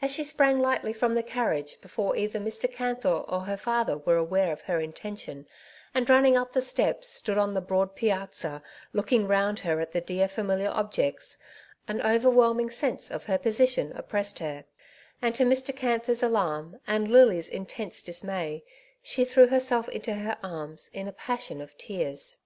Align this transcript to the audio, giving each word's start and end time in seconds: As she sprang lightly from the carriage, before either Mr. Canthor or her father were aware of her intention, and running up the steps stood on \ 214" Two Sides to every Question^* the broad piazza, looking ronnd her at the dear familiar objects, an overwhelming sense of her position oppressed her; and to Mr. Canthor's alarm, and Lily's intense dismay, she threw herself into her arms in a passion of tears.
As 0.00 0.10
she 0.10 0.24
sprang 0.24 0.60
lightly 0.60 0.94
from 0.94 1.14
the 1.14 1.22
carriage, 1.22 1.78
before 1.82 2.16
either 2.16 2.38
Mr. 2.38 2.72
Canthor 2.74 3.26
or 3.30 3.40
her 3.40 3.58
father 3.58 3.98
were 3.98 4.16
aware 4.16 4.50
of 4.50 4.62
her 4.62 4.80
intention, 4.80 5.46
and 5.92 6.08
running 6.08 6.38
up 6.38 6.52
the 6.52 6.62
steps 6.62 7.10
stood 7.10 7.36
on 7.36 7.50
\ 7.54 7.54
214" 7.54 7.84
Two 7.94 8.08
Sides 8.08 8.40
to 8.40 8.46
every 8.46 8.56
Question^* 8.56 8.58
the 8.58 8.64
broad 8.64 8.64
piazza, 8.64 8.64
looking 8.94 9.28
ronnd 9.28 9.58
her 9.58 9.78
at 9.78 9.92
the 9.92 10.00
dear 10.00 10.26
familiar 10.26 10.70
objects, 10.70 11.36
an 11.86 12.00
overwhelming 12.00 12.70
sense 12.70 13.10
of 13.10 13.24
her 13.24 13.36
position 13.36 13.92
oppressed 13.94 14.38
her; 14.38 14.64
and 15.20 15.34
to 15.34 15.44
Mr. 15.44 15.76
Canthor's 15.76 16.22
alarm, 16.22 16.80
and 16.86 17.08
Lily's 17.10 17.50
intense 17.50 18.00
dismay, 18.00 18.64
she 19.02 19.26
threw 19.26 19.48
herself 19.48 19.86
into 19.90 20.14
her 20.14 20.38
arms 20.42 20.88
in 20.94 21.06
a 21.06 21.12
passion 21.12 21.60
of 21.60 21.76
tears. 21.76 22.38